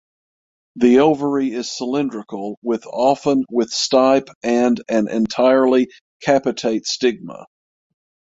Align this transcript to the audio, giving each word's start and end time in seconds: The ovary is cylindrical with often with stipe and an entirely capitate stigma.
The 0.77 0.97
ovary 1.01 1.53
is 1.53 1.71
cylindrical 1.77 2.57
with 2.63 2.87
often 2.87 3.43
with 3.51 3.69
stipe 3.69 4.29
and 4.41 4.81
an 4.89 5.07
entirely 5.07 5.91
capitate 6.23 6.87
stigma. 6.87 7.45